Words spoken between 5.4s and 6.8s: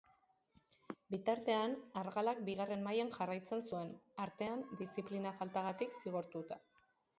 faltagatik zigortuta.